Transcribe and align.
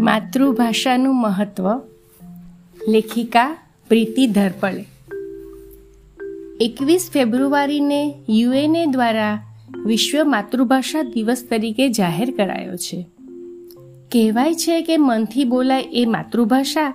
માતૃભાષાનું 0.00 1.14
મહત્વ, 1.14 1.80
લેખિકા 2.88 3.56
પ્રીતિ 3.88 4.26
ધરપળે. 4.26 4.84
એકવીસ 6.60 7.10
ફેબ્રુઆરીને 7.12 8.14
યુએનએ 8.28 8.86
દ્વારા 8.86 9.42
વિશ્વ 9.86 10.24
માતૃભાષા 10.24 11.02
દિવસ 11.02 11.46
તરીકે 11.50 11.88
જાહેર 11.88 12.30
કરાયો 12.30 12.76
છે. 12.76 13.06
કહેવાય 14.12 14.54
છે 14.54 14.82
કે 14.82 14.96
મનથી 14.96 15.44
બોલાય 15.44 15.82
એ 15.92 16.04
માતૃભાષા 16.04 16.88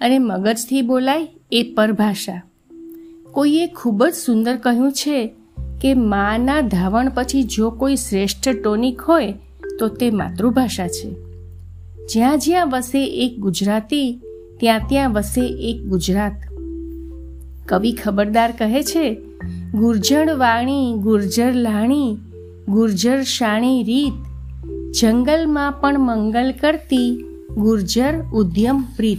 અને 0.00 0.18
મગજથી 0.18 0.82
બોલાય 0.82 1.28
એ 1.52 1.72
પરભાષા. 1.76 2.42
કોઈએ 3.32 3.66
ખૂબ 3.66 4.04
જ 4.04 4.14
સુંદર 4.14 4.56
કહ્યું 4.56 4.92
છે 4.92 5.34
કે 5.82 5.94
માના 5.94 6.60
ધાવણ 6.60 7.10
પછી 7.14 7.42
જો 7.42 7.70
કોઈ 7.70 7.96
શ્રેષ્ઠ 7.96 8.48
ટોનિક 8.48 9.00
હોય 9.00 9.34
તો 9.78 9.88
તે 9.88 10.10
માતૃભાષા 10.10 10.88
છે. 10.88 11.25
જ્યાં 12.12 12.38
જ્યાં 12.38 12.70
વસે 12.70 13.04
એક 13.04 13.38
ગુજરાતી, 13.38 14.20
ત્યાં 14.60 14.80
ત્યાં 14.88 15.12
વસે 15.12 15.40
એક 15.40 15.86
ગુજરાત. 15.86 16.32
કવિ 17.68 17.92
ખબરદાર 17.92 18.52
કહે 18.58 18.82
છે, 18.82 19.16
ગુર્જર 19.74 20.34
વાણી, 20.34 20.94
ગુર્જર 20.96 21.52
લાણી, 21.54 22.16
ગુર્જર 22.68 23.22
શાણી 23.22 23.82
રીત. 23.82 24.12
જંગલમાં 25.00 25.72
પણ 25.72 25.98
મંગલ 25.98 26.52
કરતી, 26.52 27.24
ગુર્જર 27.56 28.22
ઉદ્યમ 28.34 28.80
પ્રીત. 28.96 29.18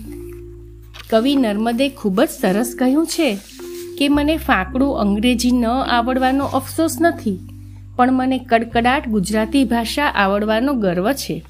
કવિ 1.09 1.35
નર્મદે 1.35 1.89
ખૂબ 1.89 2.21
જ 2.21 2.29
સરસ 2.29 2.75
કહ્યું 2.79 3.07
છે 3.07 3.37
કે, 3.97 4.09
મને 4.09 4.37
ફાંકડું 4.37 4.99
અંગ્રેજી 4.99 5.51
ન 5.51 5.65
આવડવાનો 5.65 6.45
અફસોસ 6.45 6.97
નથી, 7.01 7.39
પણ 7.95 8.13
મને 8.13 8.39
કડકડાટ 8.39 9.07
ગુજરાતી 9.07 9.63
ભાષા 9.63 10.03
આવડવાનો 10.03 10.73
ગર્વ 10.73 11.11
છે. 11.11 11.43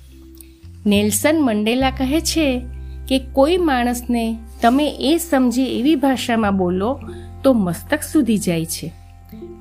નેલ્સન 0.87 1.37
મંડેલા 1.41 1.91
કહે 1.91 2.21
છે 2.21 2.65
કે 3.07 3.19
કોઈ 3.19 3.57
માણસને 3.57 4.37
તમે 4.61 4.89
એ 4.89 5.17
સમજે 5.17 5.79
એવી 5.79 5.95
ભાષામાં 5.95 6.57
બોલો 6.57 6.99
તો 7.43 7.53
મસ્તક 7.53 7.99
સુધી 8.01 8.37
જાય 8.37 8.65
છે. 8.65 8.93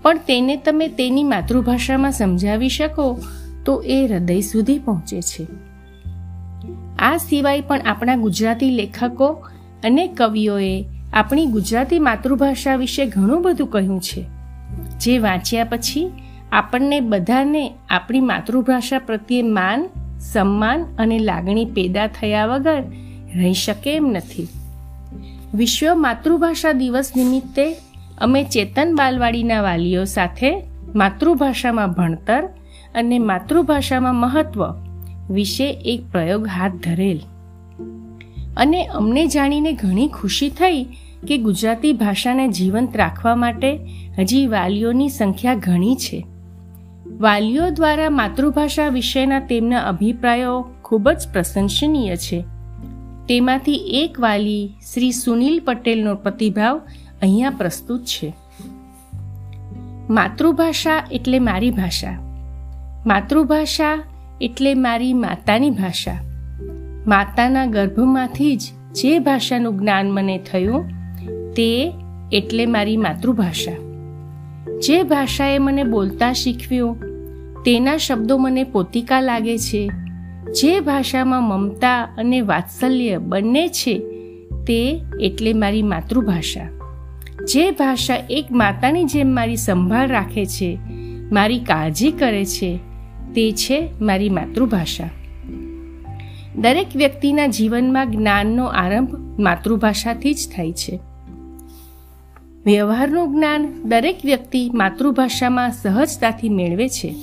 પણ 0.02 0.18
તેને 0.18 0.56
તમે 0.56 0.88
તેની 0.88 1.24
માતૃભાષામાં 1.24 2.12
સમજાવી 2.12 2.68
શકો 2.68 3.18
તો 3.64 3.82
એ 3.82 4.06
હૃદય 4.06 4.40
સુધી 4.40 4.78
પહોંચે 4.78 5.22
છે. 5.22 5.46
આ 6.98 7.16
સિવાય 7.16 7.60
પણ 7.60 7.80
આપણા 7.86 8.16
ગુજરાતી 8.16 8.70
લેખકો 8.70 9.26
અને 9.84 10.06
કવિઓએ 10.06 10.84
આપણી 11.12 11.46
ગુજરાતી 11.46 11.98
માતૃભાષા 11.98 12.76
વિશે 12.76 13.06
ઘણું 13.06 13.42
બધું 13.42 13.70
કહ્યું 13.70 14.00
છે. 14.00 14.24
જે 15.00 15.18
વાંચ્યા 15.18 15.64
પછી 15.64 16.12
આપણને 16.52 17.00
બધાને 17.00 17.72
આપણી 17.90 18.20
માતૃભાષા 18.20 18.98
પ્રત્યે 18.98 19.42
માન 19.42 19.88
સન્માન 20.20 20.84
અને 20.98 21.18
લાગણી 21.18 21.64
પેદા 21.64 22.06
થયા 22.06 22.46
વગર 22.46 22.82
રહી 23.36 23.54
શકે 23.54 23.96
એમ 23.96 24.06
નથી. 24.06 24.48
વિશ્વ 25.54 25.94
માતૃભાષા 25.94 26.72
દિવસ 26.72 27.12
નિમિત્તે 27.16 27.76
અમે 28.18 28.44
ચેતન 28.44 28.94
બાલવાડીના 28.94 29.62
વાલીઓ 29.62 30.04
સાથે 30.04 30.62
માતૃભાષામાં 30.94 31.92
ભણતર 31.92 32.44
અને 32.94 33.18
માતૃભાષામાં 33.18 34.14
મહત્વ 34.14 34.64
વિશે 35.30 35.70
એક 35.70 36.02
પ્રયોગ 36.12 36.46
હાથ 36.46 36.72
ધરેલ. 36.72 37.20
અને 38.56 38.86
અમને 38.86 39.26
જાણીને 39.26 39.72
ઘણી 39.72 40.08
ખુશી 40.08 40.50
થઈ 40.50 40.84
કે 41.28 41.38
ગુજરાતી 41.38 41.92
ભાષાને 41.92 42.48
જીવંત 42.48 42.96
રાખવા 42.96 43.34
માટે 43.34 43.78
હજી 44.18 44.46
વાલીઓની 44.46 45.08
સંખ્યા 45.08 45.54
ઘણી 45.54 45.94
છે. 45.94 46.26
વાલીઓ 47.12 47.70
દ્વારા 47.70 48.10
માતૃભાષા 48.10 48.88
વિશેના 48.88 49.40
તેમના 49.40 49.78
અભિપ્રાયો 49.78 50.68
ખૂબ 50.82 51.10
જ 51.10 51.28
પ્રશંસનીય 51.32 52.16
છે. 52.16 52.44
તેમાંથી 53.28 53.74
એક 53.74 54.20
વાલી 54.20 54.74
શ્રી 54.94 55.12
સુનિલ 55.12 55.62
પટેલનો 55.64 56.14
પ્રતિભાવ 56.14 56.78
અહીંયા 57.22 57.50
પ્રસ્તુત 57.50 58.04
છે. 58.04 58.34
માતૃભાષા 60.10 61.04
એટલે 61.12 61.38
મારી 61.38 61.70
ભાષા. 61.70 62.18
માતૃભાષા 63.06 64.04
એટલે 64.40 64.74
મારી 64.74 65.12
માતાની 65.12 65.70
ભાષા. 65.70 66.20
માતાના 67.06 67.66
ગર્ભમાંથી 67.66 68.56
જ 68.56 68.62
જે 68.94 69.18
ભાષાનું 69.18 69.78
જ્ઞાન 69.78 70.10
મને 70.10 70.38
થયું 70.38 70.88
તે 71.56 71.92
એટલે 72.32 72.66
મારી 72.66 72.96
માતૃભાષા. 72.96 73.95
જે 74.66 75.02
ભાષાએ 75.02 75.58
મને 75.58 75.84
બોલતા 75.84 76.32
શીખવ્યો, 76.32 76.96
તેના 77.64 77.96
શબ્દો 77.96 78.38
મને 78.38 78.64
પોતિકા 78.64 79.20
લાગે 79.20 79.58
છે. 79.58 79.90
જે 80.62 80.80
ભાષામાં 80.80 81.42
મમતા 81.42 82.14
અને 82.18 82.40
વાત્સલ્ય 82.40 83.18
બંને 83.18 83.68
છે, 83.68 83.98
તે 84.66 85.02
એટલે 85.20 85.52
મારી 85.52 85.82
માતૃભાષા. 85.82 86.68
જે 87.44 87.70
ભાષા 87.70 88.14
એક 88.30 88.52
માતાની 88.52 89.04
જેમ 89.04 89.34
મારી 89.34 89.56
સંભાળ 89.56 90.08
રાખે 90.08 90.46
છે, 90.46 90.78
મારી 91.32 91.58
કાળજી 91.58 92.12
કરે 92.12 92.44
છે, 92.44 92.78
તે 93.34 93.52
છે 93.52 93.88
મારી 94.00 94.28
માતૃભાષા. 94.28 95.10
દરેક 96.56 96.86
વ્યક્તિના 96.96 97.46
જીવનમાં 97.46 98.10
જ્ઞાનનો 98.10 98.66
આરંભ 98.66 99.40
માતૃભાષાથી 99.40 100.34
જ 100.34 100.48
થાય 100.56 100.72
છે. 100.72 101.00
વ્યવહારનું 102.66 103.34
જ્ઞાન 103.34 103.82
દરેક 103.84 104.16
વ્યક્તિ 104.24 104.70
માતૃભાષામાં 104.74 105.72
સહજતાથી 105.72 106.48
મેળવે 106.48 106.88
છે. 106.88 107.14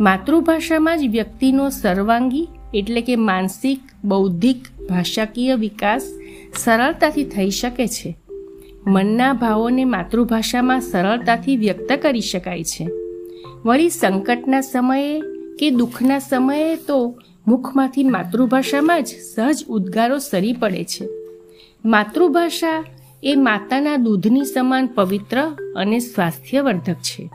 માતૃભાષામાં 0.00 0.98
જ 0.98 1.08
વ્યક્તિનો 1.08 1.70
સર્વાંગી 1.70 2.48
એટલે 2.74 3.00
કે 3.00 3.16
માનસિક, 3.16 3.80
બૌદ્ધિક, 4.04 4.82
ભાષાકીય 4.88 5.54
વિકાસ 5.54 6.02
સરળતાથી 6.64 7.24
થઈ 7.24 7.50
શકે 7.50 7.86
છે. 7.86 8.16
મનના 8.86 9.32
ભાવોને 9.32 9.84
માતૃભાષામાં 9.84 10.80
સરળતાથી 10.80 11.56
વ્યક્ત 11.56 11.92
કરી 12.02 12.20
શકાય 12.20 12.64
છે. 12.64 12.88
વળી 13.64 13.90
સંકટના 13.90 14.60
સમયે 14.60 15.20
કે 15.58 15.70
દુઃખના 15.70 16.18
સમયે 16.18 16.76
તો 16.76 17.14
મુખમાંથી 17.46 18.04
માતૃભાષામાં 18.04 19.02
જ 19.02 19.06
સહજ 19.06 19.64
ઉદ્ગારો 19.68 20.18
સરી 20.18 20.52
પડે 20.52 20.84
છે. 20.84 21.08
માતૃભાષા 21.84 22.84
એ 23.22 23.34
માતાના 23.34 23.96
દૂધની 23.96 24.44
સમાન 24.44 24.86
પવિત્ર 24.86 25.56
અને 25.76 25.98
સ્વાસ્થ્યવર્ધક 25.98 26.94
છે. 26.94 27.30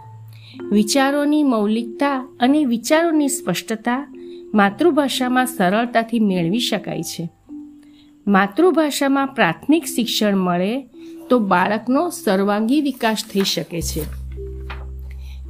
વિચારોની 0.71 1.43
મૌલિકતા 1.43 2.37
અને 2.39 2.65
વિચારોની 2.65 3.29
સ્પષ્ટતા 3.29 4.13
માતૃભાષામાં 4.53 5.45
સરળતાથી 5.45 6.19
મેળવી 6.19 6.59
શકાય 6.59 7.03
છે. 7.03 7.29
માતૃભાષામાં 8.27 9.27
પ્રાથમિક 9.27 9.85
શિક્ષણ 9.85 10.37
મળે 10.37 10.81
તો 11.29 11.39
બાળકનો 11.39 12.09
સર્વાંગી 12.09 12.81
વિકાસ 12.81 13.23
થઈ 13.33 13.41
શકે 13.41 13.81
છે. 13.81 14.01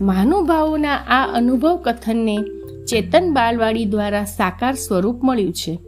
મહાનુભાવોના 0.02 0.96
આ 0.96 1.34
અનુભવ 1.34 1.78
કથનને 1.78 2.38
ચેતન 2.88 3.34
બાલવાડી 3.34 3.85
દ્વારા 3.85 4.23
સાકાર 4.23 4.73
સ્વરૂપ 4.73 5.23
મળ્યું 5.23 5.53
છે. 5.53 5.79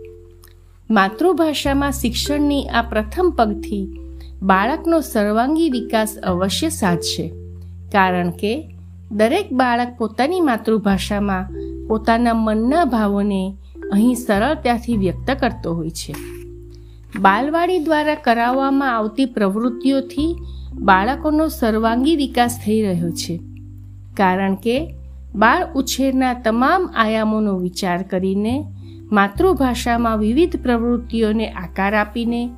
માતૃભાષામાં 0.92 1.92
શિક્ષણની 1.92 2.68
આ 2.68 2.82
પ્રથમ 2.82 3.34
પગથી 3.38 4.07
બાળકનો 4.42 5.02
સર્વાંગી 5.02 5.70
વિકાસ 5.70 6.18
અવશ્ય 6.24 6.70
સાધશે. 6.70 7.28
કારણ 7.92 8.30
કે, 8.30 8.70
દરેક 9.12 9.54
બાળક 9.54 9.96
પોતાની 9.98 10.42
માતૃભાષામાં 10.42 11.48
પોતાના 11.88 12.34
મનના 12.34 12.86
ભાવોને 12.86 13.58
અહીં 13.92 14.16
સરળતાથી 14.16 14.98
વ્યક્ત 14.98 15.32
કરતો 15.40 15.74
હોય 15.74 15.90
છે. 15.90 16.16
બાલવાડી 17.20 17.80
દ્વારા 17.80 18.16
કરાવવામાં 18.16 18.98
આવતી 18.98 19.26
પ્રવૃત્તિઓથી 19.26 20.36
બાળકોનો 20.74 21.48
સર્વાંગી 21.48 22.16
વિકાસ 22.16 22.62
થઈ 22.66 22.82
રહ્યો 22.82 23.10
છે. 23.10 23.40
કારણ 24.18 24.56
કે, 24.56 24.94
બાળ 25.36 25.74
ઉછેરના 25.76 26.34
તમામ 26.34 26.90
આયામોનો 26.96 27.58
વિચાર 27.58 28.02
કરીને 28.02 28.66
માતૃભાષામાં 29.12 30.18
વિવિધ 30.18 30.56
પ્રવૃત્તિઓને 30.56 31.52
આકાર 31.52 31.96
આપીને 31.96 32.50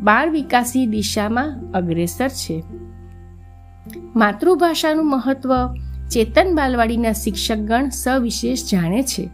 બાળ 0.00 0.30
વિકાસી 0.30 0.86
દિશામાં 0.86 1.72
અગ્રેસર 1.74 2.28
છે. 2.28 2.62
માતૃભાષાનું 4.16 5.10
મહત્વ 5.10 5.50
ચેતન 6.10 6.54
બાલવાડીના 6.54 7.12
શિક્ષકગણ 7.12 7.88
સવિશેષ 7.88 8.72
જાણે 8.72 9.02
છે 9.02 9.30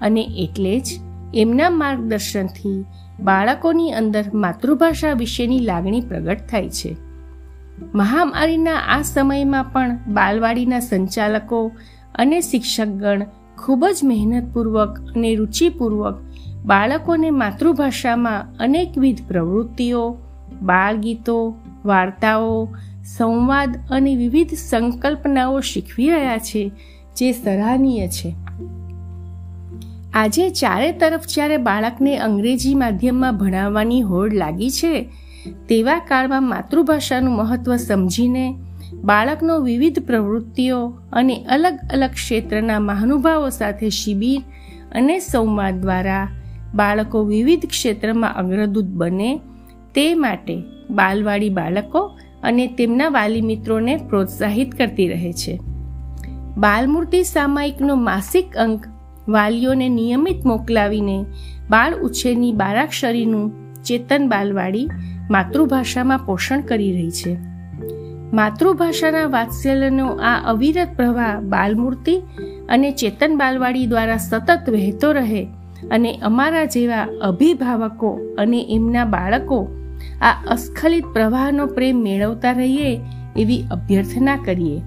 અને 0.00 0.22
એટલે 0.22 0.80
જ 0.80 1.00
એમના 1.34 1.70
માર્ગદર્શનથી 1.70 2.84
બાળકોની 3.20 3.92
અંદર 3.92 4.24
માતૃભાષા 4.34 5.12
વિશેની 5.12 5.58
લાગણી 5.58 6.00
પ્રગટ 6.00 6.38
થાય 6.50 6.70
છે. 6.70 6.96
મહામારીના 7.94 8.74
આ 8.74 9.02
સમયમાં 9.02 9.72
પણ 9.72 9.98
બાલવાડીના 10.08 10.80
સંચાલકો 10.80 11.72
અને 12.14 12.40
શિક્ષકગણ 12.40 13.26
ખૂબ 13.58 13.86
જ 13.86 13.98
મહેનતપૂર્વક 14.04 14.98
અને 14.98 15.34
રુચિપૂર્વક 15.34 16.14
બાળકોને 16.64 17.30
માતૃભાષામાં 17.30 18.56
અનેકવિધ 18.60 19.18
પ્રવૃત્તિઓ, 19.28 20.16
બાળગીતો, 20.62 21.54
વાર્તાઓ, 21.84 22.68
સંવાદ 23.04 23.76
અને 23.90 24.16
વિવિધ 24.16 24.54
સંકલ્પનાઓ 24.54 25.60
શીખવી 25.60 26.10
રહ્યા 26.10 26.38
છે, 26.38 26.72
જે 27.16 27.32
સરાહનીય 27.32 28.08
છે. 28.08 28.34
આજે 30.14 30.50
ચારે 30.50 30.92
તરફ 30.92 31.26
જ્યારે 31.26 31.56
બાળકને 31.56 32.18
અંગ્રેજી 32.18 32.74
માધ્યમમાં 32.74 33.36
ભણાવવાની 33.36 34.00
હોડ 34.00 34.34
લાગી 34.34 34.70
છે, 34.70 35.08
તેવા 35.68 35.98
કાળમાં 35.98 36.42
માતૃભાષાનું 36.42 37.36
મહત્વ 37.36 37.76
સમજીને 37.76 38.56
બાળકનો 39.04 39.58
વિવિધ 39.58 39.98
પ્રવૃત્તિઓ 39.98 40.94
અને 41.12 41.44
અલગ 41.44 41.78
અલગ 41.92 42.10
ક્ષેત્રના 42.10 42.78
મહાનુભાવો 42.78 43.48
સાથે 43.48 43.90
શિબિર 43.90 44.40
અને 44.92 45.18
સંવાદ 45.18 45.80
દ્વારા 45.80 46.28
બાળકો 46.74 47.24
વિવિધ 47.24 47.66
ક્ષેત્રમાં 47.66 48.36
અગ્રદૂત 48.36 48.84
બને 48.84 49.40
તે 49.94 50.14
માટે 50.14 50.62
બાલવાડી 50.90 51.48
બાળકો 51.48 52.18
અને 52.42 52.66
તેમના 52.66 53.08
વાલી 53.08 53.40
મિત્રોને 53.40 53.96
પ્રોત્સાહિત 53.96 54.74
કરતી 54.74 55.08
રહે 55.08 55.32
છે. 55.32 55.60
બાલમૂર્તિ 56.56 57.22
સામાયિકનો 57.22 57.94
માસિક 57.94 58.56
અંક 58.56 58.86
વાલીઓને 59.28 59.88
નિયમિત 59.88 60.44
મોકલાવીને 60.44 61.24
બાળ 61.70 61.94
ઉછેરની 61.94 62.52
બારાક્ષરીનું 62.52 63.52
ચેતન 63.84 64.28
બાલવાડી 64.28 64.88
માતૃભાષામાં 65.30 66.18
પોષણ 66.18 66.60
કરી 66.60 66.92
રહી 66.92 67.10
છે. 67.10 67.36
માતૃભાષાના 68.32 69.26
વાત્સલ્યનો 69.26 70.06
આ 70.06 70.36
અવિરત 70.46 70.88
પ્રવાહ 70.96 71.40
બાલમૂર્તિ 71.40 72.22
અને 72.68 72.90
ચેતન 72.90 73.38
બાલવાડી 73.38 73.86
દ્વારા 73.86 74.16
સતત 74.16 74.70
વહેતો 74.70 75.12
રહે 75.12 75.48
અને 75.90 76.18
અમારા 76.18 76.64
જેવા 76.64 77.08
અભિભાવકો 77.22 78.18
અને 78.38 78.66
એમના 78.70 79.04
બાળકો 79.04 79.68
આ 80.20 80.32
અસ્ખલિત 80.50 81.04
પ્રવાહનો 81.04 81.66
પ્રેમ 81.66 81.96
મેળવતા 81.96 82.52
રહીએ 82.52 83.00
એવી 83.36 83.64
અભ્યર્થના 83.70 84.36
કરીએ. 84.36 84.82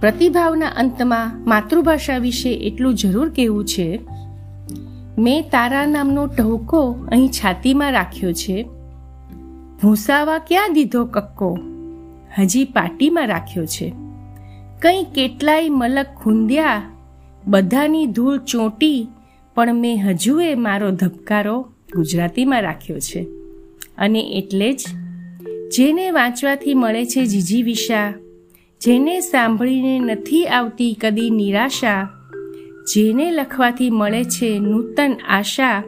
પ્રતિભાવના 0.00 0.66
અંતમાં 0.66 1.48
માતૃભાષા 1.48 2.18
વિશે 2.18 2.52
એટલું 2.52 2.94
જરૂર 2.94 3.28
કહેવું 3.28 3.64
છે, 3.64 4.00
મેં 5.18 5.42
તારા 5.42 5.86
નામનો 5.86 6.26
ટહુકો 6.26 6.96
અહીં 7.12 7.28
છાતીમાં 7.28 7.92
રાખ્યો 7.92 8.32
છે. 8.32 8.68
ભૂસાવા 9.82 10.38
ક્યાં 10.38 10.72
દીધો 10.72 11.04
કક્કો? 11.04 11.58
હજી 12.38 12.64
પાટીમાં 12.64 13.26
રાખ્યો 13.26 13.66
છે. 13.66 13.92
કંઈ 14.82 15.04
કેટલાય 15.04 15.68
મલક 15.68 16.06
ખૂંદ્યા, 16.16 16.82
બધાની 17.46 18.06
ધૂળ 18.06 18.38
ચોંટી 18.38 19.08
પણ 19.54 19.74
મેં 19.74 19.96
હજુએ 19.96 20.54
મારો 20.54 20.90
ધબકારો 20.90 21.68
ગુજરાતીમાં 21.94 22.62
રાખ્યો 22.62 22.98
છે. 22.98 23.22
અને 23.98 24.20
એટલે 24.20 24.72
જ 24.72 24.84
જેને 25.72 26.10
વાંચવાથી 26.10 26.74
મળે 26.74 27.04
છે 27.04 27.26
જીજી 27.26 27.62
વિશા, 27.62 28.14
જેને 28.80 29.20
સાંભળીને 29.20 29.98
નથી 29.98 30.46
આવતી 30.46 30.94
કદી 31.00 31.30
નિરાશા, 31.30 32.08
જેને 32.94 33.30
લખવાથી 33.30 33.90
મળે 33.90 34.24
છે 34.24 34.58
નૂતન 34.58 35.16
આશા, 35.28 35.82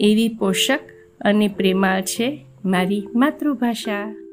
એવી 0.00 0.28
પોષક 0.28 0.80
અને 1.20 1.48
પ્રેમાળ 1.48 2.00
છે 2.02 2.44
મારી 2.64 3.08
માતૃભાષા. 3.14 4.29